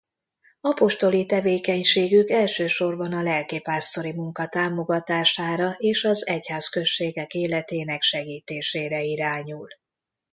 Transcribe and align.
Apostoli 0.61 1.25
tevékenységük 1.25 2.29
elsősorban 2.29 3.13
a 3.13 3.21
lelkipásztori 3.21 4.11
munka 4.13 4.47
támogatására 4.47 5.73
és 5.77 6.03
az 6.03 6.27
egyházközségek 6.27 7.33
életének 7.33 8.01
segítésére 8.01 9.01
irányul. 9.03 9.67